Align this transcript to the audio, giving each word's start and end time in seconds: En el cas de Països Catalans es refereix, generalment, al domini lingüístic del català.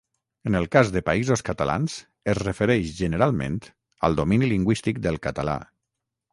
En 0.51 0.55
el 0.59 0.63
cas 0.75 0.87
de 0.95 1.03
Països 1.09 1.43
Catalans 1.49 1.99
es 2.33 2.41
refereix, 2.41 2.89
generalment, 3.03 3.61
al 4.09 4.21
domini 4.23 4.53
lingüístic 4.57 5.07
del 5.09 5.25
català. 5.31 5.61